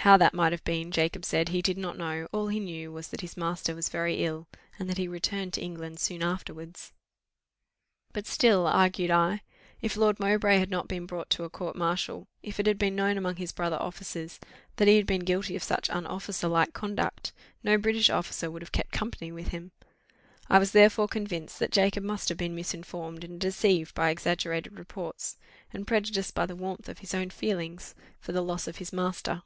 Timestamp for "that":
0.18-0.34, 3.08-3.22, 4.88-4.98, 14.76-14.86, 21.58-21.72